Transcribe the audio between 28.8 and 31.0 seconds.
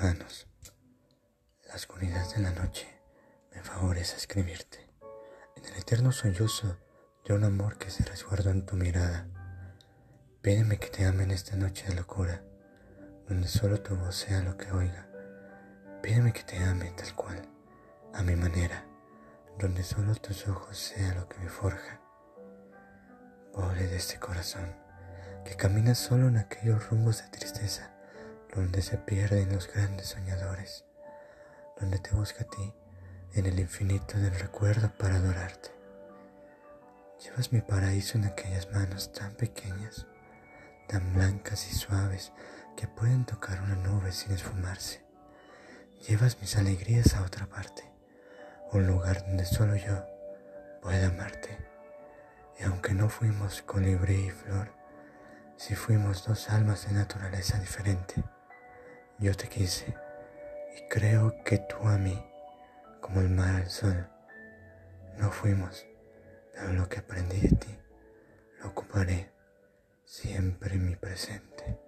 se pierden los grandes soñadores,